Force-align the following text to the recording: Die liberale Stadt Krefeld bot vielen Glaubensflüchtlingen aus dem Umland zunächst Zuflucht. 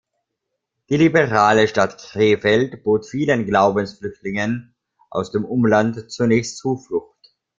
Die 0.89 0.97
liberale 0.97 1.67
Stadt 1.67 1.99
Krefeld 1.99 2.83
bot 2.83 3.05
vielen 3.05 3.45
Glaubensflüchtlingen 3.45 4.73
aus 5.11 5.29
dem 5.31 5.45
Umland 5.45 6.11
zunächst 6.11 6.57
Zuflucht. 6.57 7.35